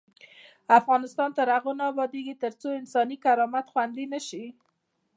افغانستان 0.79 1.29
تر 1.37 1.47
هغو 1.55 1.71
نه 1.79 1.83
ابادیږي، 1.91 2.33
ترڅو 2.43 2.67
انساني 2.79 3.17
کرامت 3.25 3.65
خوندي 3.73 4.05
نشي. 4.13 4.45